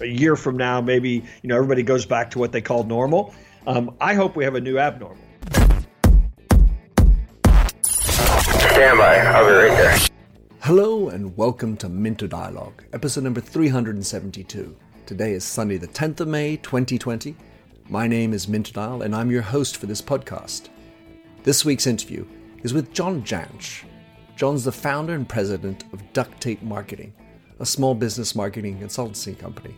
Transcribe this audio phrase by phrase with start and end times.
[0.00, 1.10] A year from now, maybe
[1.42, 3.34] you know everybody goes back to what they call normal.
[3.66, 5.16] Um, I hope we have a new abnormal.
[7.82, 9.16] Stand by.
[9.18, 9.98] I'll be right there.
[10.60, 14.76] Hello and welcome to Minter Dialogue, episode number 372.
[15.06, 17.34] Today is Sunday, the 10th of May, 2020.
[17.88, 20.68] My name is Minter Dial and I'm your host for this podcast.
[21.44, 22.26] This week's interview
[22.64, 23.84] is with John Jantsch.
[24.36, 27.14] John's the founder and president of Duct Tape Marketing,
[27.58, 29.74] a small business marketing consultancy company.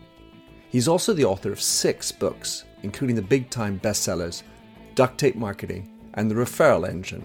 [0.69, 4.43] He's also the author of six books, including the big time bestsellers
[4.97, 7.25] Duct Tape Marketing and The Referral Engine.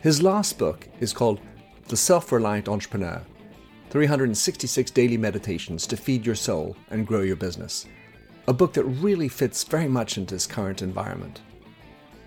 [0.00, 1.38] His last book is called
[1.88, 3.20] The Self Reliant Entrepreneur
[3.90, 7.84] 366 Daily Meditations to Feed Your Soul and Grow Your Business,
[8.48, 11.42] a book that really fits very much into his current environment.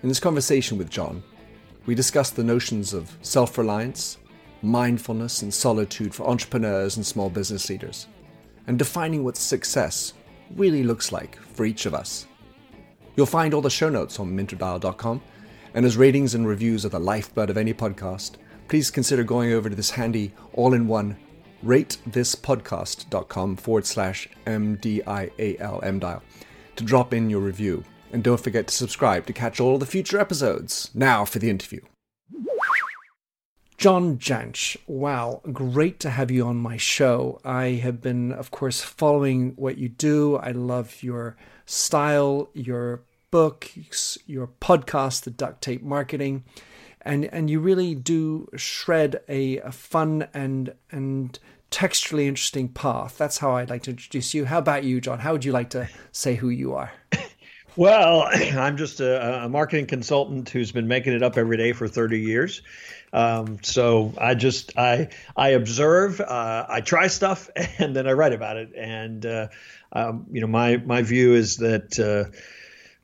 [0.04, 1.24] In this conversation with John,
[1.86, 4.18] we discuss the notions of self reliance,
[4.62, 8.08] mindfulness, and solitude for entrepreneurs and small business leaders,
[8.66, 10.12] and defining what success
[10.54, 12.26] really looks like for each of us.
[13.16, 15.22] You'll find all the show notes on minterdial.com,
[15.74, 18.32] and as ratings and reviews are the lifeblood of any podcast,
[18.68, 21.16] please consider going over to this handy all in one
[21.64, 26.22] ratethispodcast.com forward slash MDIAL MDial
[26.76, 27.82] to drop in your review.
[28.12, 30.90] And don't forget to subscribe to catch all the future episodes.
[30.94, 31.80] Now for the interview.
[33.76, 37.40] John Jantsch, wow, great to have you on my show.
[37.44, 40.36] I have been, of course, following what you do.
[40.36, 46.44] I love your style, your books, your podcast, The Duct Tape Marketing.
[47.02, 51.38] And, and you really do shred a, a fun and and
[51.70, 53.18] texturally interesting path.
[53.18, 54.46] That's how I'd like to introduce you.
[54.46, 55.18] How about you, John?
[55.18, 56.92] How would you like to say who you are?
[57.76, 61.86] Well, I'm just a, a, marketing consultant who's been making it up every day for
[61.86, 62.62] 30 years.
[63.12, 68.32] Um, so I just I I observe, uh, I try stuff, and then I write
[68.32, 68.72] about it.
[68.76, 69.48] And uh,
[69.92, 72.30] um, you know, my my view is that uh,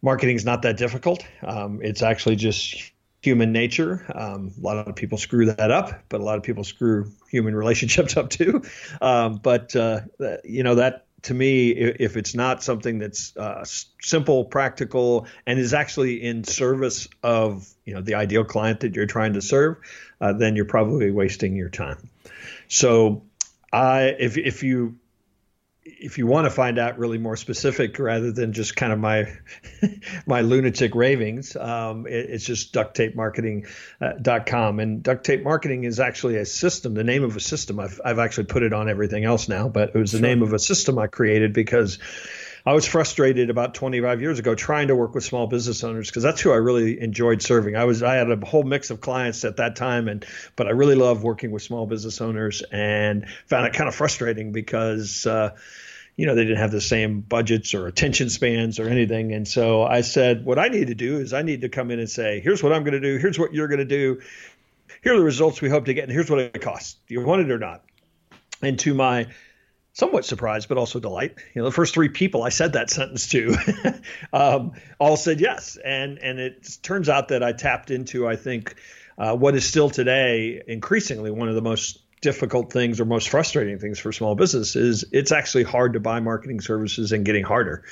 [0.01, 1.25] marketing is not that difficult.
[1.43, 4.05] Um, it's actually just human nature.
[4.13, 7.55] Um, a lot of people screw that up, but a lot of people screw human
[7.63, 8.63] relationships up too.
[9.01, 10.01] Um, but uh,
[10.45, 13.65] you know that to me, if it's not something that's uh,
[14.01, 19.07] simple, practical, and is actually in service of you know the ideal client that you're
[19.07, 19.77] trying to serve,
[20.21, 22.09] uh, then you're probably wasting your time.
[22.69, 23.23] So,
[23.73, 24.97] I if if you
[25.85, 29.27] if you want to find out really more specific rather than just kind of my
[30.27, 36.37] my lunatic ravings um, it, it's just ducttapemarketing.com uh, and duct tape marketing is actually
[36.37, 39.49] a system the name of a system I've, I've actually put it on everything else
[39.49, 40.21] now but it was sure.
[40.21, 41.99] the name of a system i created because
[42.65, 46.23] I was frustrated about 25 years ago trying to work with small business owners because
[46.23, 47.77] that's who I really enjoyed serving.
[47.77, 50.25] I was I had a whole mix of clients at that time, and
[50.55, 54.53] but I really love working with small business owners and found it kind of frustrating
[54.53, 55.27] because.
[55.27, 55.57] Uh,
[56.15, 59.33] you know, they didn't have the same budgets or attention spans or anything.
[59.33, 61.99] And so I said, what I need to do is I need to come in
[61.99, 63.17] and say, here's what I'm going to do.
[63.17, 64.21] Here's what you're going to do.
[65.03, 66.05] Here are the results we hope to get.
[66.05, 66.99] And here's what it costs.
[67.09, 67.83] Do you want it or not?
[68.61, 69.29] And to my
[69.93, 71.35] somewhat surprised, but also delight.
[71.55, 73.55] You know, the first three people I said that sentence to
[74.33, 78.77] um, all said yes, and and it turns out that I tapped into I think
[79.19, 83.79] uh, what is still today increasingly one of the most difficult things or most frustrating
[83.79, 87.85] things for small business is it's actually hard to buy marketing services and getting harder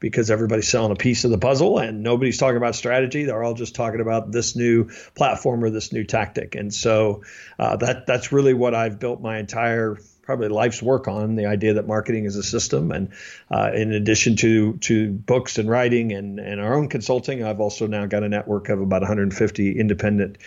[0.00, 3.24] because everybody's selling a piece of the puzzle and nobody's talking about strategy.
[3.24, 6.54] They're all just talking about this new platform or this new tactic.
[6.54, 7.22] And so
[7.58, 11.74] uh, that that's really what I've built my entire probably life's work on the idea
[11.74, 12.90] that marketing is a system.
[12.90, 13.10] And
[13.50, 17.86] uh, in addition to to books and writing and, and our own consulting, I've also
[17.86, 20.38] now got a network of about 150 independent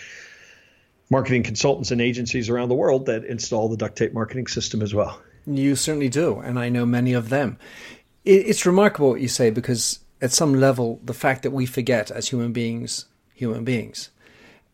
[1.10, 4.94] marketing consultants and agencies around the world that install the duct tape marketing system as
[4.94, 5.22] well.
[5.46, 7.58] You certainly do, and I know many of them.
[8.26, 12.28] It's remarkable what you say because at some level, the fact that we forget as
[12.28, 14.10] human beings, human beings,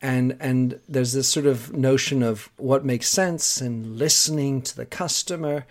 [0.03, 4.85] and and there's this sort of notion of what makes sense and listening to the
[4.85, 5.65] customer.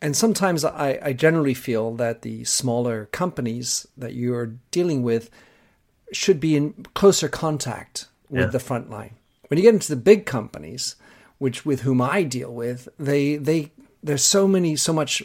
[0.00, 5.30] And sometimes I, I generally feel that the smaller companies that you're dealing with
[6.12, 8.46] should be in closer contact with yeah.
[8.46, 9.16] the front line.
[9.48, 10.94] When you get into the big companies
[11.38, 13.72] which with whom I deal with they they
[14.02, 15.24] there's so many so much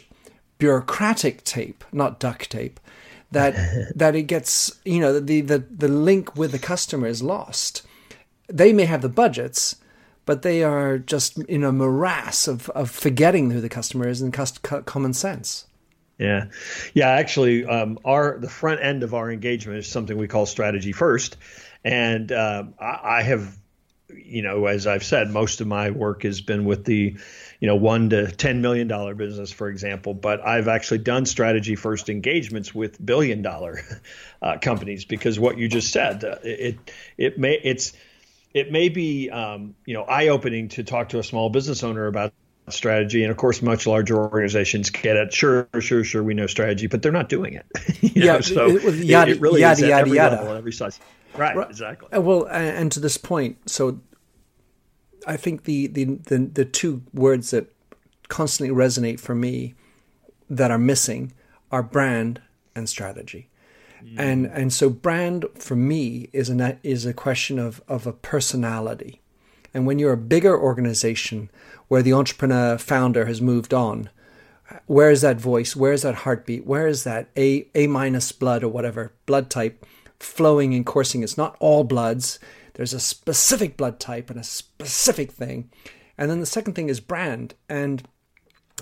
[0.58, 2.80] bureaucratic tape not duct tape
[3.30, 3.54] that
[3.94, 7.86] that it gets you know the the the link with the customer is lost
[8.50, 9.76] they may have the budgets,
[10.26, 14.32] but they are just in a morass of, of forgetting who the customer is and
[14.32, 15.66] cust- common sense.
[16.18, 16.46] Yeah,
[16.92, 17.08] yeah.
[17.08, 21.38] Actually, um, our the front end of our engagement is something we call strategy first,
[21.82, 23.56] and uh, I, I have
[24.14, 27.16] you know, as I've said, most of my work has been with the,
[27.60, 30.14] you know, one to ten million dollar business, for example.
[30.14, 33.80] But I've actually done strategy first engagements with billion dollar
[34.42, 36.78] uh, companies because what you just said, uh, it
[37.16, 37.92] it may it's
[38.54, 42.06] it may be um, you know eye opening to talk to a small business owner
[42.06, 42.32] about
[42.68, 43.22] strategy.
[43.22, 45.32] And of course much larger organizations get it.
[45.32, 47.66] Sure sure sure we know strategy but they're not doing it.
[48.00, 48.40] Yeah know?
[48.40, 50.36] so it, yada, it, really yada, is yada, every yada.
[50.36, 50.98] level every size.
[51.36, 51.70] Right, right.
[51.70, 52.08] exactly.
[52.12, 54.00] Uh, well and to this point so
[55.26, 57.72] i think the, the the the two words that
[58.28, 59.74] constantly resonate for me
[60.48, 61.32] that are missing
[61.70, 62.40] are brand
[62.74, 63.48] and strategy
[64.04, 64.14] mm.
[64.18, 69.20] and and so brand for me is a is a question of of a personality
[69.72, 71.50] and when you're a bigger organization
[71.88, 74.10] where the entrepreneur founder has moved on,
[74.86, 75.76] where is that voice?
[75.76, 76.66] Where is that heartbeat?
[76.66, 79.86] Where is that A A minus blood or whatever blood type
[80.18, 81.22] flowing and coursing?
[81.22, 82.38] It's not all bloods.
[82.74, 85.70] There's a specific blood type and a specific thing.
[86.16, 87.54] And then the second thing is brand.
[87.68, 88.02] And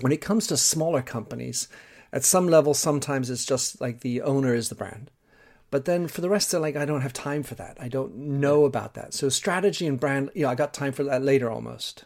[0.01, 1.67] when it comes to smaller companies,
[2.11, 5.11] at some level, sometimes it's just like the owner is the brand.
[5.71, 7.77] But then for the rest, of like, I don't have time for that.
[7.79, 9.13] I don't know about that.
[9.13, 12.05] So strategy and brand, you know, I got time for that later almost.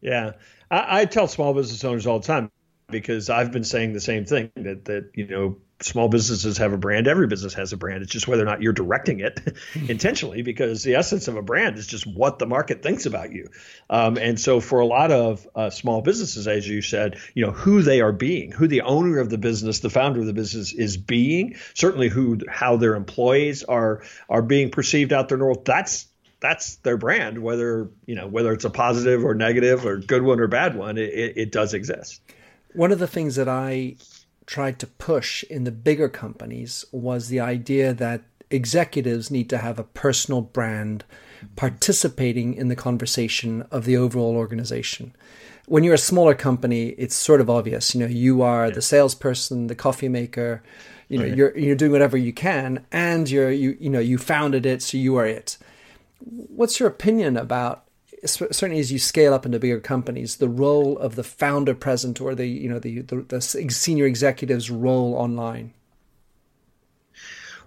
[0.00, 0.32] Yeah.
[0.70, 2.50] I, I tell small business owners all the time
[2.88, 6.78] because I've been saying the same thing that, that, you know, small businesses have a
[6.78, 7.08] brand.
[7.08, 8.02] Every business has a brand.
[8.02, 9.40] It's just whether or not you're directing it
[9.88, 13.48] intentionally, because the essence of a brand is just what the market thinks about you.
[13.90, 17.52] Um, and so, for a lot of uh, small businesses, as you said, you know
[17.52, 20.72] who they are being, who the owner of the business, the founder of the business
[20.72, 21.56] is being.
[21.74, 25.64] Certainly, who how their employees are are being perceived out there in the world.
[25.64, 26.06] That's
[26.40, 30.40] that's their brand, whether you know whether it's a positive or negative or good one
[30.40, 30.98] or bad one.
[30.98, 32.20] It, it, it does exist.
[32.74, 33.96] One of the things that I
[34.46, 39.78] tried to push in the bigger companies was the idea that executives need to have
[39.78, 41.04] a personal brand
[41.56, 45.14] participating in the conversation of the overall organization.
[45.66, 47.94] When you're a smaller company, it's sort of obvious.
[47.94, 50.62] You know, you are the salesperson, the coffee maker.
[51.08, 54.66] You know, you're you're doing whatever you can, and you're you you know you founded
[54.66, 55.58] it, so you are it.
[56.18, 57.83] What's your opinion about
[58.24, 62.34] certainly as you scale up into bigger companies, the role of the founder present or
[62.34, 65.72] the you know the, the, the senior executive's role online?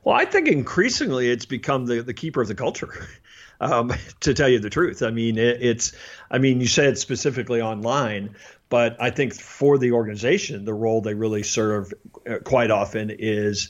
[0.04, 3.08] Well, I think increasingly it's become the, the keeper of the culture.
[3.60, 5.92] Um, to tell you the truth, I mean it, it's.
[6.30, 8.36] I mean you said specifically online,
[8.70, 11.92] but I think for the organization, the role they really serve
[12.30, 13.70] uh, quite often is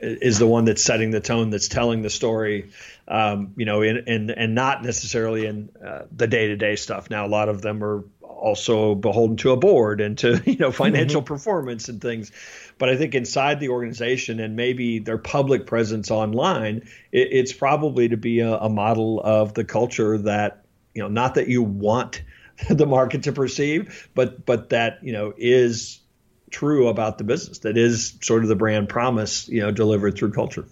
[0.00, 2.70] is the one that's setting the tone, that's telling the story,
[3.06, 7.10] um, you know, in, in, and not necessarily in uh, the day to day stuff.
[7.10, 10.70] Now, a lot of them are also beholden to a board and to you know
[10.70, 11.34] financial mm-hmm.
[11.34, 12.30] performance and things.
[12.78, 18.08] But I think inside the organization and maybe their public presence online, it, it's probably
[18.10, 20.64] to be a, a model of the culture that
[20.94, 22.22] you know, not that you want
[22.70, 26.00] the market to perceive, but but that you know is
[26.50, 27.58] true about the business.
[27.58, 30.64] That is sort of the brand promise, you know, delivered through culture.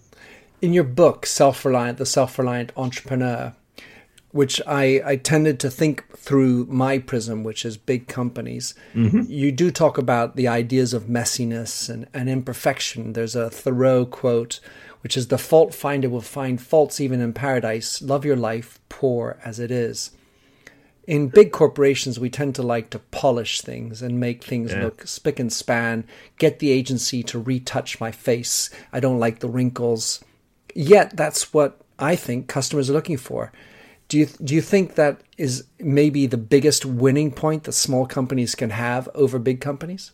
[0.61, 3.53] In your book, Self Reliant, the Self Reliant Entrepreneur,
[4.31, 9.21] which I, I tended to think through my prism, which is big companies, mm-hmm.
[9.27, 13.13] you do talk about the ideas of messiness and, and imperfection.
[13.13, 14.59] There's a Thoreau quote,
[15.01, 18.01] which is The fault finder will find faults even in paradise.
[18.01, 20.11] Love your life, poor as it is
[21.07, 24.83] in big corporations, we tend to like to polish things and make things yeah.
[24.83, 26.05] look spick and span,
[26.37, 28.69] get the agency to retouch my face.
[28.91, 30.23] I don't like the wrinkles.
[30.75, 33.53] Yet, that's what I think customers are looking for.
[34.09, 38.53] Do you, do you think that is maybe the biggest winning point that small companies
[38.53, 40.11] can have over big companies?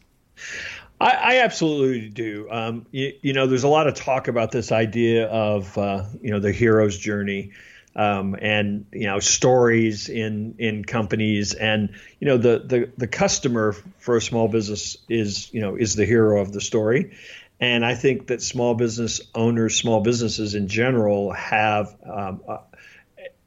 [1.01, 2.47] I, I absolutely do.
[2.51, 6.29] Um, you, you, know, there's a lot of talk about this idea of, uh, you
[6.29, 7.51] know, the hero's journey
[7.95, 11.53] um, and you know stories in in companies.
[11.53, 15.95] And you know the the the customer for a small business is you know is
[15.95, 17.15] the hero of the story.
[17.59, 22.59] And I think that small business owners small businesses in general have um, a,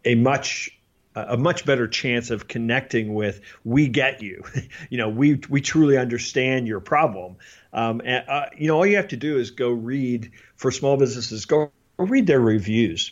[0.05, 0.71] a much
[1.15, 4.45] a much better chance of connecting with we get you.
[4.91, 7.37] You know we we truly understand your problem.
[7.73, 10.97] Um, and uh, you know all you have to do is go read for small
[10.97, 13.11] businesses go read their reviews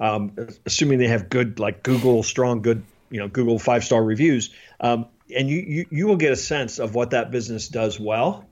[0.00, 0.32] um,
[0.66, 4.50] assuming they have good like Google strong good you know Google five star reviews,
[4.80, 8.48] um, and you, you you will get a sense of what that business does well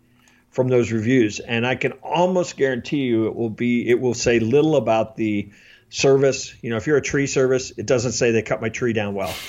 [0.51, 1.39] from those reviews.
[1.39, 5.51] And I can almost guarantee you it will be it will say little about the
[5.89, 6.55] service.
[6.63, 9.15] You know, if you're a tree service, it doesn't say they cut my tree down
[9.15, 9.35] well.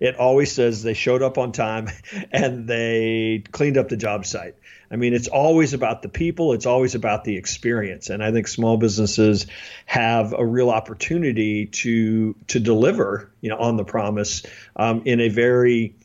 [0.00, 1.88] It always says they showed up on time
[2.32, 4.54] and they cleaned up the job site.
[4.90, 8.08] I mean, it's always about the people, it's always about the experience.
[8.08, 9.46] And I think small businesses
[9.84, 14.44] have a real opportunity to to deliver, you know, on the promise
[14.76, 15.96] um, in a very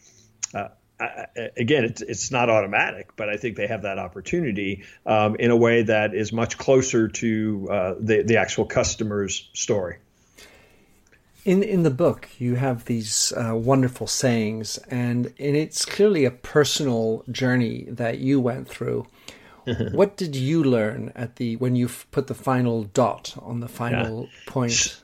[1.00, 5.56] again, it's it's not automatic, but I think they have that opportunity um, in a
[5.56, 9.98] way that is much closer to uh, the the actual customer's story.
[11.46, 16.32] In in the book, you have these uh, wonderful sayings, and, and it's clearly a
[16.32, 19.08] personal journey that you went through.
[19.92, 24.24] what did you learn at the when you put the final dot on the final
[24.24, 24.52] yeah.
[24.52, 25.02] point?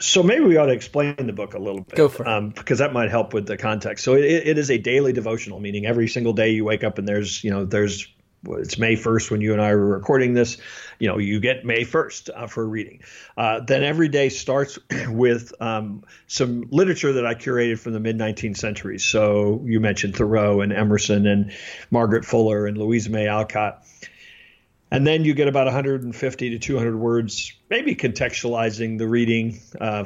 [0.00, 1.94] So maybe we ought to explain the book a little bit.
[1.94, 2.28] Go for it.
[2.28, 4.04] Um, because that might help with the context.
[4.04, 7.06] So it, it is a daily devotional, meaning every single day you wake up and
[7.06, 8.08] there's, you know, there's,
[8.46, 10.58] it's May 1st when you and I were recording this.
[10.98, 13.02] You know, you get May 1st uh, for reading.
[13.36, 18.18] Uh, then every day starts with um, some literature that I curated from the mid
[18.18, 18.98] 19th century.
[18.98, 21.52] So you mentioned Thoreau and Emerson and
[21.90, 23.84] Margaret Fuller and Louisa May Alcott
[24.94, 30.04] and then you get about 150 to 200 words, maybe contextualizing the reading uh,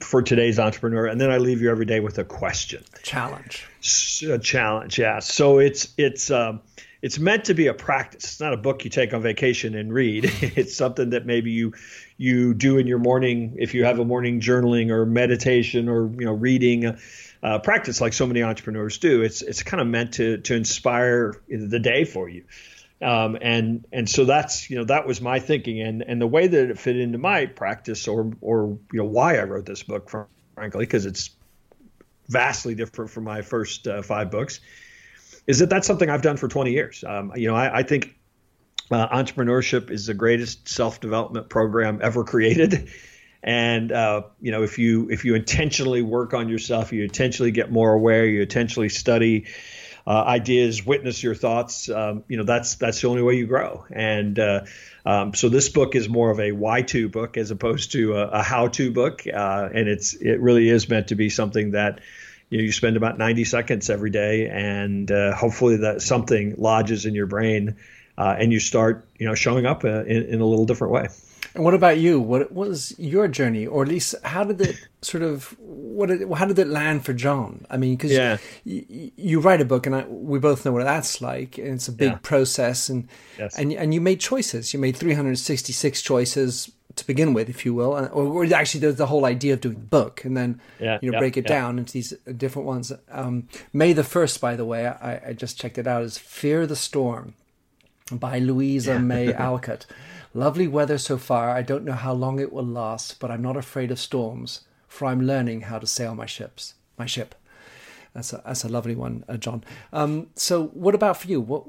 [0.00, 1.06] for today's entrepreneur.
[1.06, 3.66] And then I leave you every day with a question, challenge,
[4.28, 4.98] a challenge.
[4.98, 5.20] Yeah.
[5.20, 6.60] So it's it's um,
[7.02, 8.24] it's meant to be a practice.
[8.24, 10.24] It's not a book you take on vacation and read.
[10.40, 11.74] it's something that maybe you
[12.16, 16.24] you do in your morning if you have a morning journaling or meditation or you
[16.24, 16.96] know reading.
[17.42, 19.20] Uh, practice like so many entrepreneurs do.
[19.20, 22.44] It's it's kind of meant to to inspire the day for you.
[23.02, 26.46] Um, and and so that's you know that was my thinking and and the way
[26.46, 30.08] that it fit into my practice or or you know why I wrote this book
[30.54, 31.30] frankly because it's
[32.28, 34.60] vastly different from my first uh, five books
[35.46, 37.04] is that that's something I've done for 20 years.
[37.06, 38.16] Um, you know I, I think
[38.90, 42.90] uh, entrepreneurship is the greatest self development program ever created.
[43.42, 47.70] And uh, you know, if you if you intentionally work on yourself, you intentionally get
[47.70, 49.46] more aware, you intentionally study,
[50.06, 51.88] uh, ideas, witness your thoughts.
[51.88, 53.86] Um, you know, that's that's the only way you grow.
[53.90, 54.64] And uh,
[55.06, 58.42] um, so this book is more of a why-to book as opposed to a, a
[58.42, 62.00] how-to book, uh, and it's it really is meant to be something that
[62.50, 67.06] you know you spend about 90 seconds every day, and uh, hopefully that something lodges
[67.06, 67.76] in your brain,
[68.18, 71.08] uh, and you start you know showing up uh, in, in a little different way.
[71.54, 72.20] And what about you?
[72.20, 76.08] What was your journey, or at least how did it sort of what?
[76.08, 77.64] Did, how did it land for John?
[77.70, 78.38] I mean, because yeah.
[78.64, 81.86] you, you, write a book, and I, we both know what that's like, and it's
[81.86, 82.18] a big yeah.
[82.22, 83.08] process, and
[83.38, 83.56] yes.
[83.56, 84.74] and and you made choices.
[84.74, 88.54] You made three hundred sixty six choices to begin with, if you will, or, or,
[88.54, 91.36] actually, there's the whole idea of doing the book, and then yeah, you know break
[91.36, 92.92] it down into these different ones.
[93.10, 96.02] Um, May the first, by the way, I, I, just checked it out.
[96.02, 97.34] Is "Fear the Storm"
[98.10, 99.86] by Louisa May Alcott.
[100.36, 101.50] Lovely weather so far.
[101.50, 105.06] I don't know how long it will last, but I'm not afraid of storms, for
[105.06, 106.74] I'm learning how to sail my ships.
[106.98, 107.36] My ship.
[108.14, 109.64] That's a that's a lovely one, uh, John.
[109.92, 111.40] Um, so, what about for you?
[111.40, 111.64] What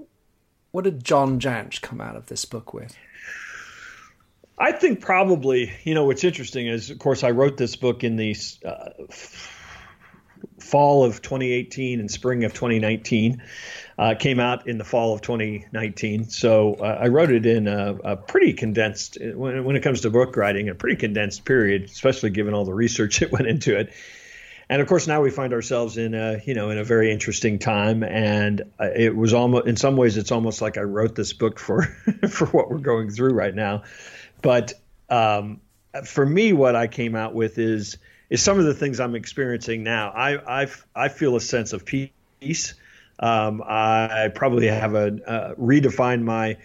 [0.72, 2.95] what did John Jantsch come out of this book with?
[4.57, 8.15] I think probably, you know, what's interesting is, of course, I wrote this book in
[8.15, 8.89] the uh,
[10.60, 13.41] fall of 2018 and spring of 2019
[13.97, 16.29] uh, came out in the fall of 2019.
[16.29, 20.09] So uh, I wrote it in a, a pretty condensed, when, when, it comes to
[20.09, 23.93] book writing, a pretty condensed period, especially given all the research that went into it.
[24.67, 27.59] And of course, now we find ourselves in a, you know, in a very interesting
[27.59, 28.03] time.
[28.03, 31.59] And uh, it was almost, in some ways, it's almost like I wrote this book
[31.59, 31.83] for,
[32.29, 33.83] for what we're going through right now.
[34.41, 34.73] But
[35.09, 35.61] um,
[36.03, 37.97] for me, what I came out with is,
[38.29, 40.09] is some of the things I'm experiencing now.
[40.09, 42.73] I, I, I feel a sense of peace
[43.19, 46.57] um, I probably have a uh, redefined my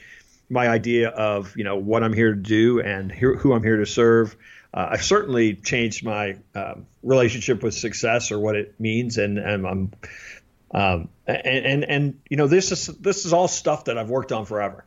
[0.49, 3.87] my idea of you know what I'm here to do and who I'm here to
[3.87, 4.37] serve.
[4.73, 9.67] Uh, I've certainly changed my um, relationship with success or what it means, and, and
[9.67, 9.93] I'm
[10.73, 14.33] um, and, and and you know this is this is all stuff that I've worked
[14.33, 14.85] on forever.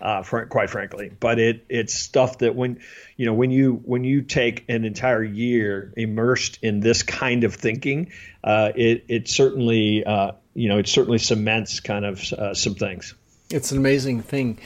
[0.00, 1.12] Uh, for, quite frankly.
[1.20, 2.80] But it it's stuff that when
[3.16, 7.54] you know when you when you take an entire year immersed in this kind of
[7.54, 8.10] thinking,
[8.42, 13.14] uh, it it certainly uh, you know, it certainly cements kind of uh, some things.
[13.50, 14.58] It's an amazing thing.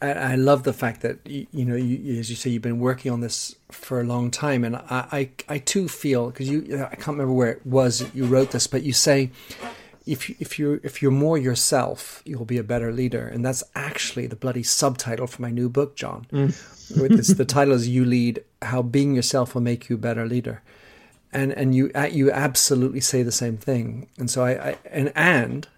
[0.00, 2.80] I, I love the fact that you, you know, you, as you say, you've been
[2.80, 6.84] working on this for a long time, and I, I, I too feel because you,
[6.84, 9.30] I can't remember where it was you wrote this, but you say
[10.06, 13.64] if you, if you if you're more yourself, you'll be a better leader, and that's
[13.74, 16.26] actually the bloody subtitle for my new book, John.
[16.30, 17.16] Mm.
[17.16, 20.62] this, the title is "You Lead: How Being Yourself Will Make You a Better Leader."
[21.34, 24.08] And and you you absolutely say the same thing.
[24.18, 25.68] And so I, I and and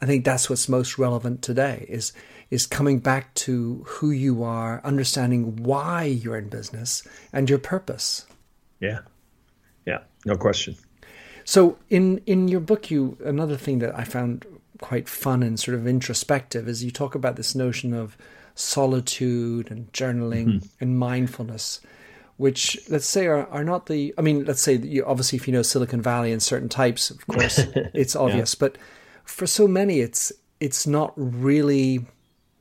[0.00, 2.12] I think that's what's most relevant today is
[2.50, 8.24] is coming back to who you are, understanding why you're in business and your purpose.
[8.80, 9.00] Yeah.
[9.84, 10.76] Yeah, no question.
[11.44, 14.46] So in in your book you another thing that I found
[14.80, 18.16] quite fun and sort of introspective is you talk about this notion of
[18.54, 20.66] solitude and journaling mm-hmm.
[20.80, 21.80] and mindfulness
[22.36, 25.52] which let's say are, are not the i mean let's say you, obviously if you
[25.52, 27.58] know silicon valley and certain types of course
[27.94, 28.68] it's obvious yeah.
[28.68, 28.78] but
[29.24, 32.04] for so many it's it's not really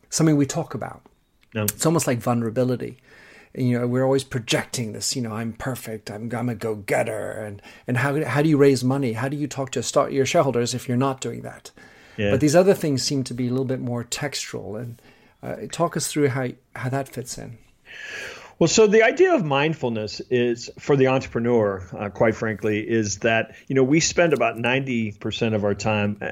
[0.10, 1.02] something we talk about
[1.54, 1.64] no.
[1.64, 2.98] it's almost like vulnerability
[3.54, 7.62] you know we're always projecting this you know i'm perfect i'm, I'm a go-getter and
[7.88, 10.74] and how, how do you raise money how do you talk to start your shareholders
[10.74, 11.72] if you're not doing that
[12.18, 12.32] yeah.
[12.32, 15.02] but these other things seem to be a little bit more textual and
[15.44, 17.58] uh, talk us through how how that fits in
[18.60, 23.56] well, so the idea of mindfulness is for the entrepreneur, uh, quite frankly, is that
[23.68, 26.32] you know we spend about ninety percent of our time uh,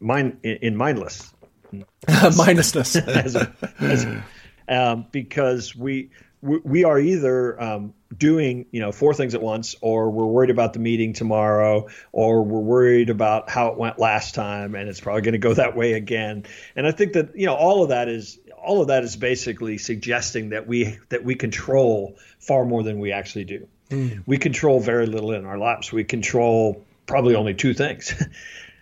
[0.00, 1.32] mind in mindless.
[2.36, 4.24] Mindlessness, as a, as a,
[4.68, 6.10] um, because we
[6.42, 10.72] we are either um, doing you know four things at once or we're worried about
[10.72, 15.22] the meeting tomorrow or we're worried about how it went last time and it's probably
[15.22, 16.44] going to go that way again.
[16.74, 19.78] And i think that you know all of that is all of that is basically
[19.78, 24.22] suggesting that we that we control far more than we actually do mm.
[24.26, 28.14] we control very little in our lives we control probably only two things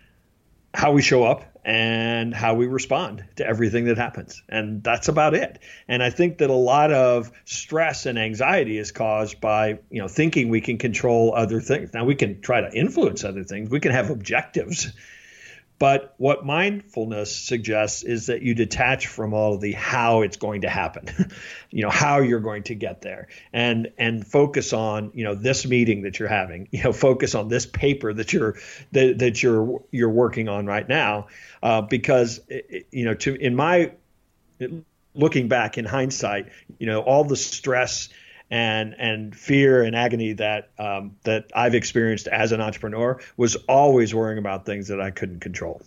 [0.74, 4.42] how we show up and how we respond to everything that happens.
[4.48, 5.58] And that's about it.
[5.88, 10.08] And I think that a lot of stress and anxiety is caused by, you know,
[10.08, 11.92] thinking we can control other things.
[11.92, 13.68] Now we can try to influence other things.
[13.68, 14.92] We can have objectives
[15.80, 20.68] but what mindfulness suggests is that you detach from all the how it's going to
[20.68, 21.08] happen,
[21.70, 25.66] you know, how you're going to get there, and and focus on you know this
[25.66, 28.56] meeting that you're having, you know, focus on this paper that you're
[28.92, 31.28] that, that you're you're working on right now,
[31.62, 32.40] uh, because
[32.92, 33.92] you know, to in my
[35.14, 38.10] looking back in hindsight, you know, all the stress
[38.50, 44.14] and and fear and agony that um, that I've experienced as an entrepreneur was always
[44.14, 45.82] worrying about things that I couldn't control.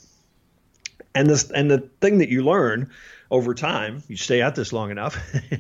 [1.14, 2.92] And this and the thing that you learn
[3.30, 5.18] over time, you stay at this long enough,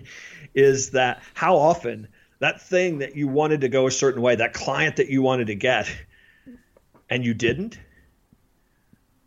[0.53, 2.07] is that how often
[2.39, 5.47] that thing that you wanted to go a certain way, that client that you wanted
[5.47, 5.89] to get,
[7.09, 7.77] and you didn't,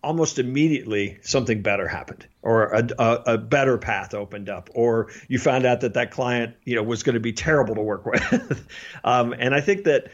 [0.07, 5.37] almost immediately something better happened or a, a, a, better path opened up or you
[5.37, 8.69] found out that that client you know was going to be terrible to work with.
[9.03, 10.07] Um, and i think that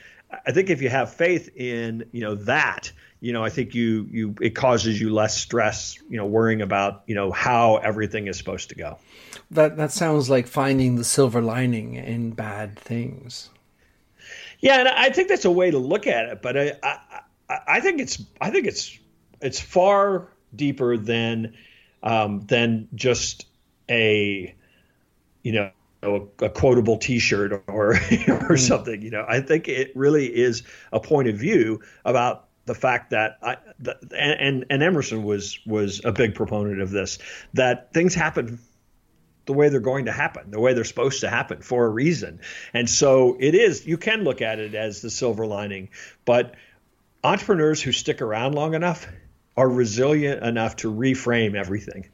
[0.47, 4.09] i think if you have faith in you know that you know i think you
[4.11, 8.39] you it causes you less stress you know worrying about you know how everything is
[8.39, 8.99] supposed to go.
[9.51, 13.51] That that sounds like finding the silver lining in bad things.
[14.61, 17.81] Yeah and i think that's a way to look at it but i i, I
[17.81, 18.99] think it's i think it's
[19.43, 21.55] it's far deeper than
[22.03, 23.47] um, than just
[23.89, 24.55] a
[25.43, 25.71] you know
[26.03, 28.59] a, a quotable T-shirt or or mm.
[28.59, 29.03] something.
[29.03, 33.39] You know, I think it really is a point of view about the fact that
[33.43, 37.19] I the, and and Emerson was was a big proponent of this
[37.55, 38.59] that things happen
[39.45, 42.41] the way they're going to happen, the way they're supposed to happen for a reason.
[42.73, 45.89] And so it is you can look at it as the silver lining,
[46.25, 46.55] but
[47.25, 49.07] entrepreneurs who stick around long enough
[49.57, 52.09] are resilient enough to reframe everything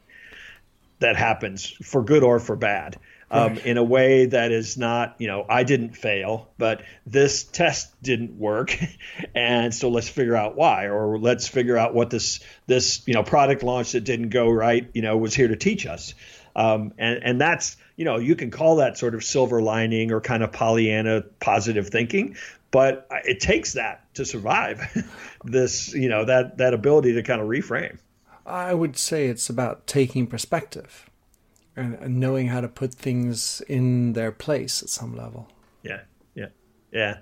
[0.98, 2.98] that happens for good or for bad
[3.30, 3.66] um, right.
[3.66, 8.38] in a way that is not, you know, I didn't fail, but this test didn't
[8.38, 8.76] work,
[9.34, 13.22] and so let's figure out why, or let's figure out what this this you know
[13.22, 16.14] product launch that didn't go right, you know, was here to teach us,
[16.56, 20.20] um, and and that's you know you can call that sort of silver lining or
[20.20, 22.36] kind of Pollyanna positive thinking,
[22.70, 24.80] but it takes that to survive
[25.44, 27.98] this you know that that ability to kind of reframe
[28.46, 31.08] i would say it's about taking perspective
[31.76, 35.48] and, and knowing how to put things in their place at some level
[35.82, 36.00] yeah
[36.34, 36.46] yeah
[36.92, 37.18] yeah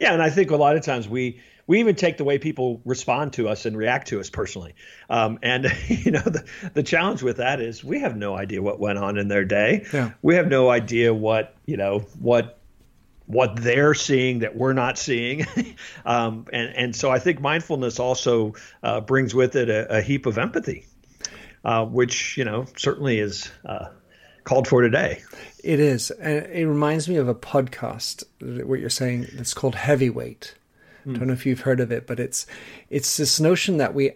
[0.00, 2.80] yeah and i think a lot of times we we even take the way people
[2.84, 4.74] respond to us and react to us personally.
[5.08, 6.44] Um, and you know, the,
[6.74, 9.86] the challenge with that is we have no idea what went on in their day.
[9.92, 10.12] Yeah.
[10.22, 12.58] We have no idea what you know what
[13.32, 15.46] what they're seeing that we're not seeing.
[16.04, 20.26] um, and, and so I think mindfulness also uh, brings with it a, a heap
[20.26, 20.86] of empathy,
[21.64, 23.86] uh, which, you know, certainly is uh,
[24.44, 25.22] called for today.
[25.64, 26.10] It is.
[26.10, 30.54] And it reminds me of a podcast, what you're saying, that's called Heavyweight.
[31.04, 32.46] I don't know if you've heard of it, but it's
[32.88, 34.12] it's this notion that we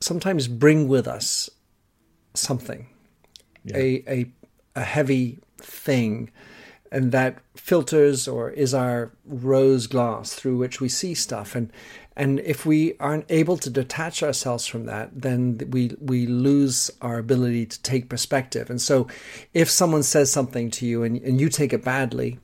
[0.00, 1.48] sometimes bring with us
[2.34, 2.86] something,
[3.64, 3.76] yeah.
[3.76, 4.32] a, a
[4.76, 6.30] a heavy thing
[6.92, 11.72] and that filters or is our rose glass through which we see stuff and
[12.16, 17.18] and if we aren't able to detach ourselves from that then we we lose our
[17.18, 19.06] ability to take perspective and so
[19.54, 22.38] if someone says something to you and, and you take it badly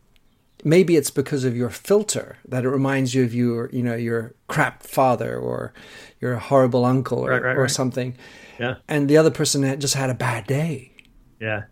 [0.62, 4.35] maybe it's because of your filter that it reminds you of your you know your
[4.48, 5.72] crap father or
[6.20, 7.70] your horrible uncle or, Right, right, or right.
[7.70, 8.16] something
[8.59, 8.76] Yeah.
[8.88, 10.92] and the other person just had a bad day
[11.40, 11.62] Yeah.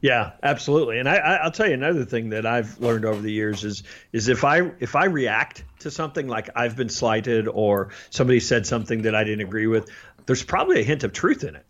[0.00, 0.98] Yeah, absolutely.
[0.98, 3.82] And I, I, I'll tell you another thing that I've learned over the years is
[4.12, 8.66] is if I if I react to something like I've been slighted or somebody said
[8.66, 9.90] something that I didn't agree with,
[10.26, 11.66] there's probably a hint of truth in it.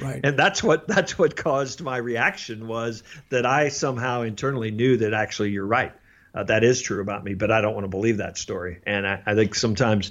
[0.00, 4.98] right And that's what that's what caused my reaction was that I somehow internally knew
[4.98, 5.92] that actually you're right.
[6.34, 8.80] Uh, that is true about me, but I don't want to believe that story.
[8.86, 10.10] And I, I think sometimes,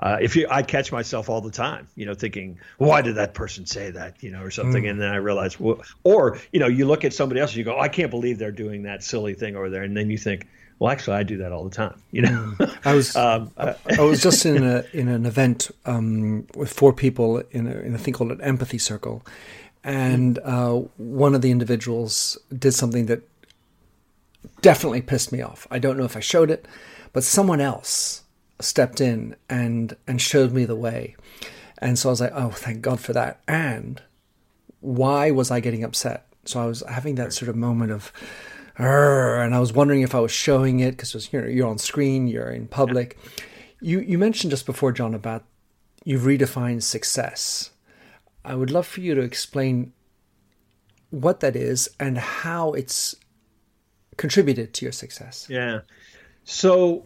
[0.00, 3.34] uh, if you, I catch myself all the time, you know, thinking, why did that
[3.34, 6.68] person say that, you know, or something, and then I realize, well, or you know,
[6.68, 9.34] you look at somebody else, and you go, I can't believe they're doing that silly
[9.34, 10.46] thing over there, and then you think,
[10.78, 12.54] well, actually, I do that all the time, you know.
[12.84, 16.92] I was um, uh, I was just in a in an event um, with four
[16.92, 19.26] people in a, in a thing called an empathy circle,
[19.82, 23.22] and uh, one of the individuals did something that
[24.60, 25.66] definitely pissed me off.
[25.72, 26.68] I don't know if I showed it,
[27.12, 28.22] but someone else
[28.60, 31.16] stepped in and and showed me the way,
[31.78, 33.40] and so I was like, oh, thank God for that.
[33.46, 34.02] And
[34.80, 36.26] why was I getting upset?
[36.44, 38.12] So I was having that sort of moment of.
[38.80, 42.28] And I was wondering if I was showing it because you know you're on screen,
[42.28, 43.18] you're in public.
[43.80, 45.44] You you mentioned just before, John, about
[46.04, 47.70] you've redefined success.
[48.44, 49.92] I would love for you to explain
[51.10, 53.16] what that is and how it's
[54.16, 55.48] contributed to your success.
[55.50, 55.80] Yeah.
[56.44, 57.04] So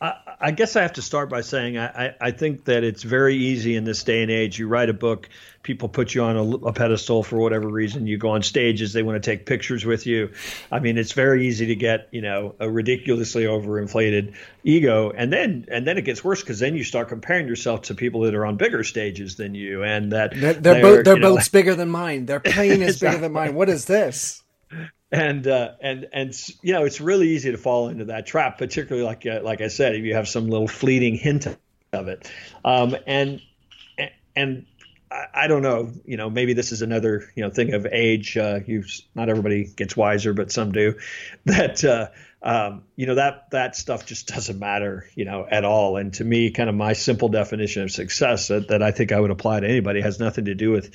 [0.00, 3.02] I, I guess I have to start by saying I, I, I think that it's
[3.02, 4.58] very easy in this day and age.
[4.58, 5.28] You write a book,
[5.62, 8.06] people put you on a, a pedestal for whatever reason.
[8.06, 10.32] You go on stages, they want to take pictures with you.
[10.70, 15.66] I mean, it's very easy to get you know a ridiculously overinflated ego, and then
[15.70, 18.46] and then it gets worse because then you start comparing yourself to people that are
[18.46, 21.74] on bigger stages than you, and that Their, their, boat, their you know, boat's bigger
[21.74, 22.26] than mine.
[22.26, 23.54] Their plane is bigger than mine.
[23.54, 24.42] What is this?
[25.10, 29.06] And uh, and and you know it's really easy to fall into that trap, particularly
[29.06, 31.46] like uh, like I said, if you have some little fleeting hint
[31.92, 32.30] of it,
[32.64, 33.40] um, and
[34.36, 34.66] and
[35.10, 38.36] I, don't know, you know, maybe this is another you know thing of age.
[38.36, 40.94] Uh, you not everybody gets wiser, but some do.
[41.46, 42.08] That uh,
[42.42, 45.96] um, you know that that stuff just doesn't matter, you know, at all.
[45.96, 49.20] And to me, kind of my simple definition of success that, that I think I
[49.20, 50.94] would apply to anybody has nothing to do with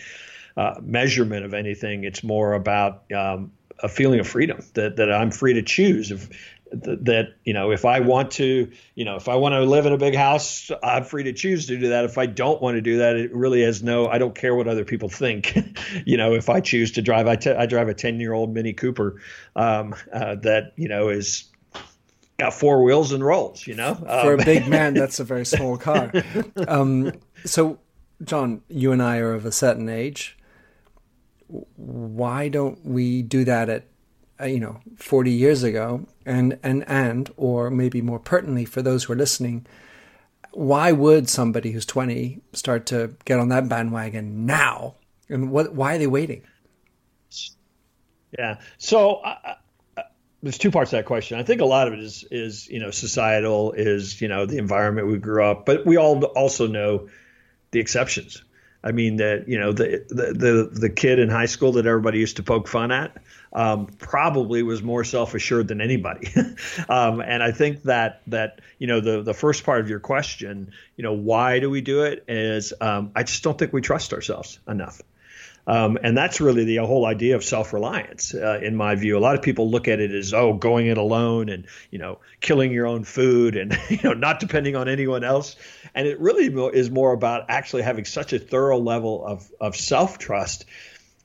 [0.55, 2.03] uh, measurement of anything.
[2.03, 3.51] It's more about um,
[3.83, 6.29] a feeling of freedom that, that I'm free to choose if
[6.71, 9.93] that you know if I want to you know if I want to live in
[9.93, 12.81] a big house I'm free to choose to do that if I don't want to
[12.81, 15.55] do that it really has no I don't care what other people think
[16.05, 18.51] you know if I choose to drive I, t- I drive a 10 year old
[18.55, 19.21] Mini Cooper
[19.55, 21.43] um, uh, that you know is
[22.39, 23.93] got four wheels and rolls you know
[24.23, 26.11] For um, a big man, that's a very small car.
[26.67, 27.11] Um,
[27.45, 27.79] so,
[28.23, 30.37] John, you and I are of a certain age.
[31.47, 33.85] Why don't we do that at,
[34.39, 36.07] uh, you know, 40 years ago?
[36.25, 39.65] And, and, and, or maybe more pertinently for those who are listening,
[40.51, 44.95] why would somebody who's 20 start to get on that bandwagon now?
[45.29, 46.43] And what, why are they waiting?
[48.37, 48.59] Yeah.
[48.77, 49.55] So uh,
[50.43, 51.39] there's two parts to that question.
[51.39, 54.57] I think a lot of it is is you know societal, is you know the
[54.57, 57.07] environment we grew up, but we all also know
[57.71, 58.43] the exceptions.
[58.83, 62.35] I mean that you know the, the the kid in high school that everybody used
[62.37, 63.17] to poke fun at
[63.53, 66.27] um, probably was more self assured than anybody.
[66.89, 70.71] um, and I think that that you know the the first part of your question,
[70.97, 72.25] you know, why do we do it?
[72.27, 75.01] Is um, I just don't think we trust ourselves enough.
[75.65, 79.17] Um, and that's really the whole idea of self-reliance, uh, in my view.
[79.17, 82.19] A lot of people look at it as, oh, going it alone and you know,
[82.41, 85.55] killing your own food and you know, not depending on anyone else.
[85.95, 90.65] And it really is more about actually having such a thorough level of of self-trust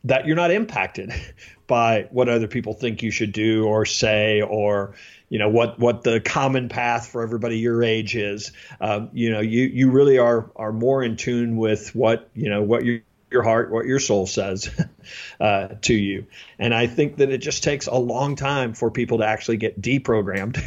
[0.05, 1.13] that you're not impacted
[1.67, 4.95] by what other people think you should do or say or
[5.29, 8.53] you know what what the common path for everybody your age is.
[8.81, 12.63] Um, you know, you you really are are more in tune with what you know
[12.63, 14.71] what you your heart, what your soul says
[15.41, 16.27] uh, to you.
[16.59, 19.81] And I think that it just takes a long time for people to actually get
[19.81, 20.59] deprogrammed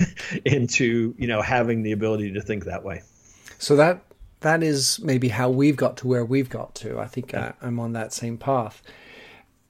[0.46, 3.02] into, you know, having the ability to think that way.
[3.58, 4.02] So that
[4.42, 7.00] that is maybe how we've got to where we've got to.
[7.00, 8.82] I think I, I'm on that same path.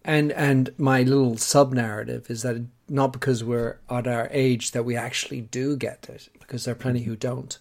[0.03, 4.83] And and my little sub narrative is that not because we're at our age that
[4.83, 7.57] we actually do get it, because there are plenty who don't.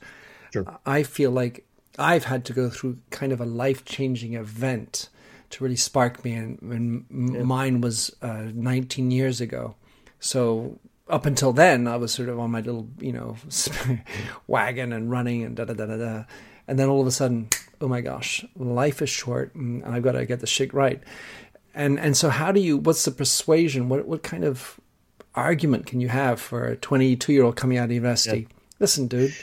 [0.52, 0.78] Sure.
[0.86, 1.66] I feel like
[1.98, 5.08] I've had to go through kind of a life changing event
[5.50, 9.74] to really spark me, and, and mine was uh, 19 years ago.
[10.20, 13.36] So up until then, I was sort of on my little, you know,
[14.46, 16.24] wagon and running and da da da da da.
[16.68, 17.48] And then all of a sudden,
[17.80, 21.02] oh my gosh, life is short and I've got to get the shit right.
[21.74, 22.76] And and so how do you?
[22.76, 23.88] What's the persuasion?
[23.88, 24.80] What what kind of
[25.34, 28.40] argument can you have for a 22 year old coming out of university?
[28.40, 28.56] Yeah.
[28.80, 29.34] Listen, dude.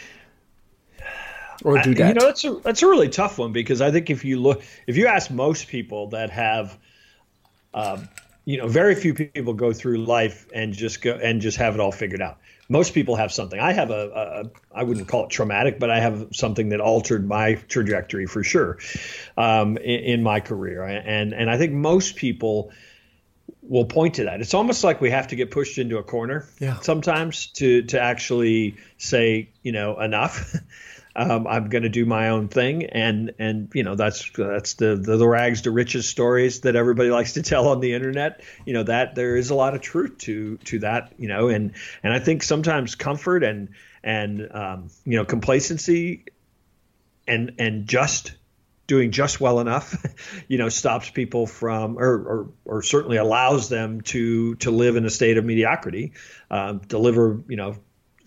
[1.63, 2.07] Or do that.
[2.09, 4.63] You know, that's a that's a really tough one because I think if you look,
[4.85, 6.77] if you ask most people that have,
[7.73, 8.07] um,
[8.45, 11.79] you know, very few people go through life and just go and just have it
[11.79, 12.37] all figured out.
[12.69, 13.59] Most people have something.
[13.59, 17.27] I have a, a I wouldn't call it traumatic, but I have something that altered
[17.27, 18.77] my trajectory for sure
[19.37, 22.71] um, in, in my career, and and I think most people
[23.61, 24.41] will point to that.
[24.41, 26.79] It's almost like we have to get pushed into a corner yeah.
[26.81, 30.55] sometimes to to actually say, you know, enough.
[31.17, 34.95] um, I'm going to do my own thing, and and you know that's that's the,
[34.95, 38.41] the, the rags to riches stories that everybody likes to tell on the internet.
[38.67, 41.13] You know that there is a lot of truth to to that.
[41.17, 43.69] You know, and and I think sometimes comfort and
[44.03, 46.25] and um, you know complacency
[47.27, 48.33] and and just
[48.85, 49.95] doing just well enough,
[50.47, 55.05] you know, stops people from, or, or, or, certainly allows them to to live in
[55.05, 56.13] a state of mediocrity,
[56.49, 57.75] um, deliver, you know,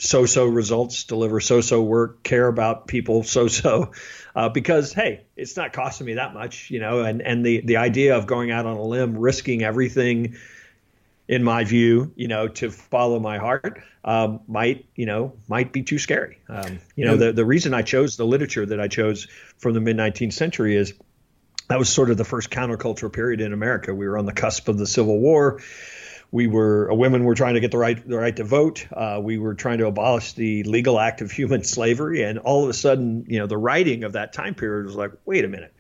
[0.01, 3.93] so-so results, deliver so-so work, care about people so-so,
[4.35, 7.77] uh, because hey, it's not costing me that much, you know, and and the the
[7.77, 10.37] idea of going out on a limb, risking everything
[11.29, 15.81] in my view, you know, to follow my heart um, might, you know, might be
[15.85, 16.41] too scary.
[16.49, 19.81] Um, you know, the, the reason I chose the literature that I chose from the
[19.81, 20.93] mid 19th century is
[21.69, 23.95] that was sort of the first countercultural period in America.
[23.95, 25.61] We were on the cusp of the Civil War.
[26.33, 28.87] We were uh, women were trying to get the right the right to vote.
[28.93, 32.71] Uh, we were trying to abolish the legal act of human slavery, and all of
[32.71, 35.75] a sudden, you know, the writing of that time period was like, wait a minute,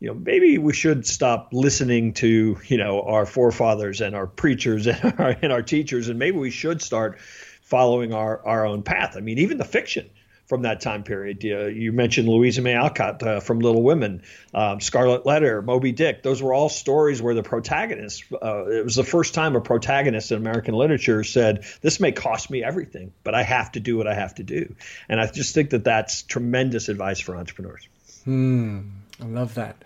[0.00, 4.86] you know, maybe we should stop listening to, you know, our forefathers and our preachers
[4.86, 7.20] and our, and our teachers, and maybe we should start
[7.62, 9.16] following our, our own path.
[9.16, 10.10] I mean, even the fiction
[10.50, 11.38] from that time period.
[11.44, 16.24] Uh, you mentioned Louisa May Alcott uh, from Little Women, um, Scarlet Letter, Moby Dick.
[16.24, 20.32] Those were all stories where the protagonist, uh, it was the first time a protagonist
[20.32, 24.08] in American literature said, This may cost me everything, but I have to do what
[24.08, 24.74] I have to do.
[25.08, 27.86] And I just think that that's tremendous advice for entrepreneurs.
[28.24, 28.80] Hmm.
[29.22, 29.76] I love that.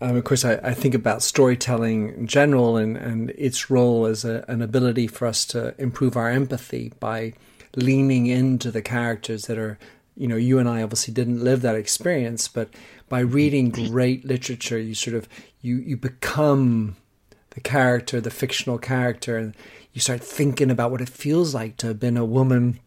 [0.00, 4.24] Um, of course, I, I, think about storytelling in general and, and its role as
[4.24, 7.34] a, an ability for us to improve our empathy by
[7.76, 9.78] leaning into the characters that are,
[10.16, 12.70] you know, you and I obviously didn't live that experience, but
[13.08, 15.28] by reading great literature, you sort of
[15.60, 16.96] you you become
[17.50, 19.54] the character, the fictional character, and
[19.92, 22.80] you start thinking about what it feels like to have been a woman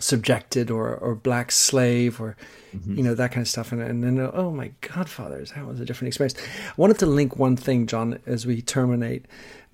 [0.00, 2.36] subjected or or black slave or
[2.72, 2.96] mm-hmm.
[2.96, 3.72] you know that kind of stuff.
[3.72, 6.36] And, and then oh my godfathers that was a different experience.
[6.68, 9.26] I wanted to link one thing john as we terminate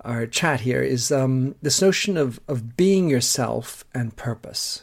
[0.05, 4.81] our chat here is um, this notion of of being yourself and purpose.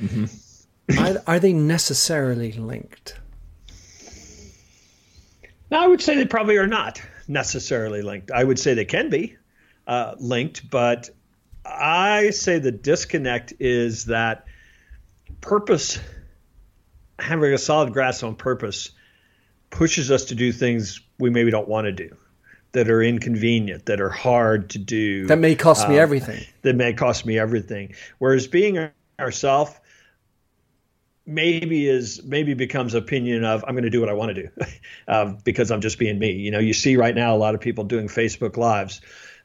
[0.00, 0.98] Mm-hmm.
[0.98, 3.18] are, are they necessarily linked?
[5.70, 8.30] No i would say they probably are not necessarily linked.
[8.30, 9.36] I would say they can be
[9.86, 11.10] uh, linked but
[11.64, 14.46] i say the disconnect is that
[15.40, 15.98] purpose,
[17.18, 18.90] having a solid grasp on purpose,
[19.70, 22.16] pushes us to do things we maybe don't want to do,
[22.72, 25.26] that are inconvenient, that are hard to do.
[25.26, 26.44] That may cost me um, everything.
[26.62, 27.94] That may cost me everything.
[28.18, 29.80] Whereas being ourself
[31.26, 34.48] maybe is maybe becomes opinion of I'm going to do what I want to do
[35.08, 36.32] um, because I'm just being me.
[36.32, 39.00] You know, you see right now a lot of people doing Facebook lives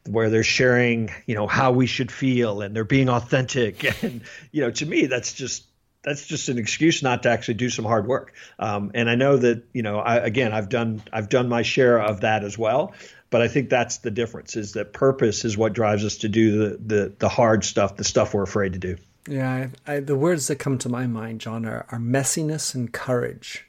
[0.07, 3.83] where they're sharing, you know, how we should feel and they're being authentic.
[4.03, 5.65] And, you know, to me, that's just
[6.05, 8.33] that's just an excuse not to actually do some hard work.
[8.59, 11.99] Um, and I know that you know, I, again, I've done I've done my share
[11.99, 12.93] of that as well.
[13.31, 16.57] But I think that's the difference: is that purpose is what drives us to do
[16.57, 18.97] the the, the hard stuff, the stuff we're afraid to do.
[19.27, 22.93] Yeah, I, I, the words that come to my mind, John, are, are messiness and
[22.93, 23.65] courage.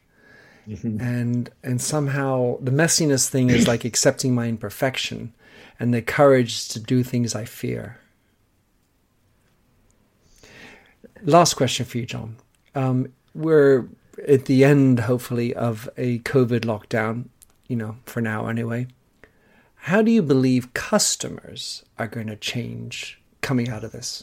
[0.68, 1.00] Mm-hmm.
[1.00, 5.32] And and somehow the messiness thing is like accepting my imperfection,
[5.80, 7.98] and the courage to do things I fear.
[11.26, 12.36] Last question for you, John.
[12.76, 13.88] Um, we're
[14.28, 17.24] at the end, hopefully, of a COVID lockdown,
[17.66, 18.86] you know, for now anyway.
[19.74, 24.22] How do you believe customers are going to change coming out of this?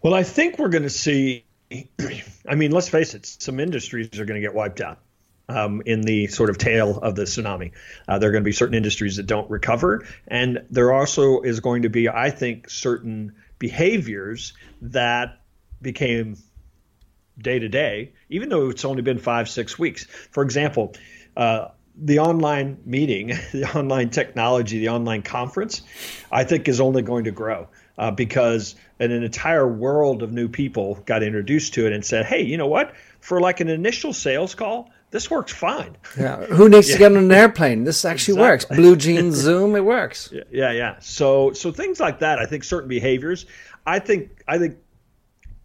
[0.00, 1.44] Well, I think we're going to see.
[2.48, 4.98] I mean, let's face it, some industries are going to get wiped out.
[5.48, 7.72] Um, in the sort of tail of the tsunami.
[8.08, 10.06] Uh, there are going to be certain industries that don't recover.
[10.28, 15.40] And there also is going to be, I think, certain behaviors that
[15.80, 16.36] became
[17.38, 20.04] day to day, even though it's only been five, six weeks.
[20.32, 20.94] For example,
[21.36, 25.82] uh, the online meeting, the online technology, the online conference,
[26.32, 30.48] I think is only going to grow uh, because an, an entire world of new
[30.48, 32.96] people got introduced to it and said, hey, you know what?
[33.20, 35.96] For like an initial sales call, this works fine.
[36.18, 36.46] Yeah.
[36.46, 36.94] Who needs yeah.
[36.94, 37.84] to get on an airplane?
[37.84, 38.78] This actually exactly.
[38.78, 39.04] works.
[39.06, 40.32] BlueJeans, Zoom, it works.
[40.50, 40.96] Yeah, yeah.
[41.00, 42.38] So, so things like that.
[42.38, 43.44] I think certain behaviors.
[43.86, 44.78] I think, I think,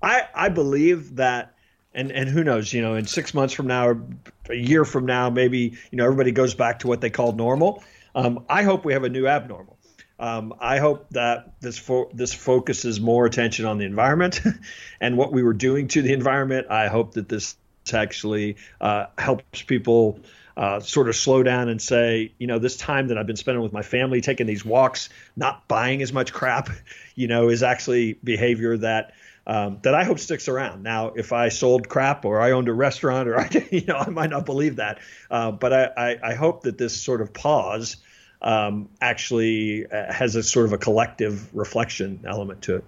[0.02, 1.56] I, I believe that,
[1.94, 2.72] and and who knows?
[2.72, 4.04] You know, in six months from now, or
[4.50, 7.84] a year from now, maybe you know everybody goes back to what they called normal.
[8.14, 9.80] Um, I hope we have a new abnormal.
[10.20, 14.42] Um, I hope that this fo- this focuses more attention on the environment
[15.02, 16.68] and what we were doing to the environment.
[16.70, 17.56] I hope that this
[17.94, 20.20] actually uh, helps people
[20.58, 23.62] uh, sort of slow down and say, you know, this time that I've been spending
[23.62, 26.70] with my family, taking these walks, not buying as much crap,
[27.16, 29.14] you know, is actually behavior that
[29.46, 30.84] um, that I hope sticks around.
[30.84, 34.10] Now, if I sold crap or I owned a restaurant or I, you know, I
[34.10, 35.00] might not believe that,
[35.32, 37.96] uh, but I, I, I, hope that this sort of pause
[38.42, 42.84] um, actually uh, has a sort of a collective reflection element to it.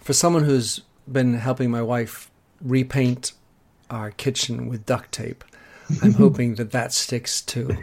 [0.00, 2.30] For someone who's been helping my wife
[2.60, 3.32] repaint
[3.90, 5.44] our kitchen with duct tape,
[6.02, 7.76] I'm hoping that that sticks too.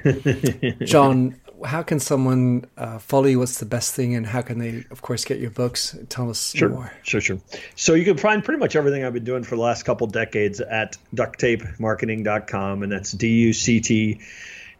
[0.83, 3.39] John, how can someone uh, follow you?
[3.39, 5.97] What's the best thing, and how can they, of course, get your books?
[6.09, 6.91] Tell us sure, more.
[7.03, 7.39] Sure, sure.
[7.75, 10.59] So you can find pretty much everything I've been doing for the last couple decades
[10.59, 14.19] at ducttapemarketing.com, and that's D U C T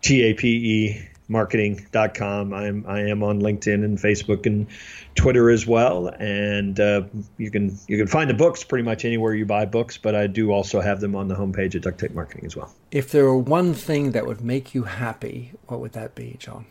[0.02, 2.54] T A P E marketing.com.
[2.54, 4.68] I'm I am on LinkedIn and Facebook and
[5.16, 7.04] Twitter as well, and uh,
[7.38, 9.98] you can you can find the books pretty much anywhere you buy books.
[9.98, 12.74] But I do also have them on the homepage at Duct Tape Marketing as well.
[12.92, 16.66] If there were one thing that would make you happy, what would that be, John?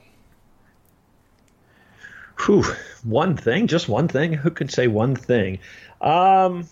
[2.46, 2.64] Whew,
[3.04, 4.32] one thing, just one thing.
[4.32, 5.60] Who could say one thing?
[6.00, 6.68] Um,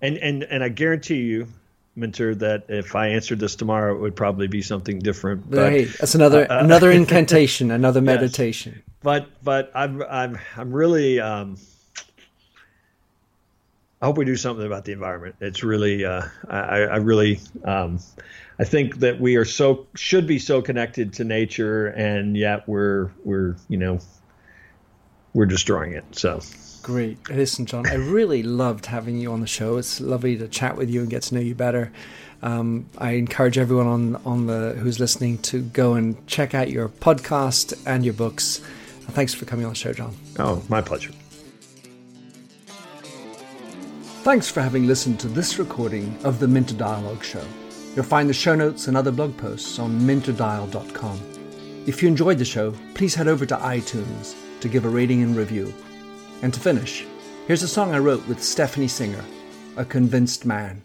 [0.00, 1.48] and and and I guarantee you,
[1.98, 5.50] Minter, that if I answered this tomorrow, it would probably be something different.
[5.50, 8.74] But hey, that's another uh, uh another incantation, another meditation.
[8.74, 8.96] Yes.
[9.02, 11.56] But but I'm I'm I'm really um,
[14.00, 15.36] I hope we do something about the environment.
[15.40, 17.98] It's really uh, I, I really um,
[18.58, 23.10] I think that we are so should be so connected to nature, and yet we're
[23.24, 23.98] we're you know
[25.34, 26.04] we're destroying it.
[26.12, 26.40] So
[26.88, 27.28] Great.
[27.28, 29.76] Listen, John, I really loved having you on the show.
[29.76, 31.92] It's lovely to chat with you and get to know you better.
[32.40, 36.88] Um, I encourage everyone on on the who's listening to go and check out your
[36.88, 38.62] podcast and your books.
[39.10, 40.16] Thanks for coming on the show, John.
[40.38, 41.12] Oh, my pleasure.
[44.22, 47.44] Thanks for having listened to this recording of the Minter Dialogue Show.
[47.94, 51.20] You'll find the show notes and other blog posts on minterdial.com.
[51.86, 55.36] If you enjoyed the show, please head over to iTunes to give a rating and
[55.36, 55.74] review.
[56.42, 57.04] And to finish,
[57.46, 59.24] here's a song I wrote with Stephanie Singer,
[59.76, 60.82] A Convinced Man.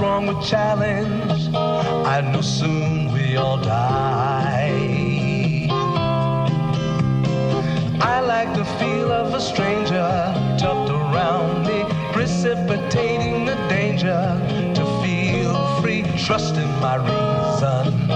[0.00, 1.48] Wrong with challenge?
[1.54, 5.68] I know soon we all die.
[8.00, 10.10] I like the feel of a stranger
[10.58, 14.22] tucked around me, precipitating the danger
[14.74, 16.02] to feel free.
[16.18, 18.10] Trust in my reason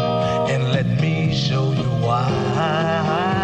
[0.52, 3.43] and let me show you why.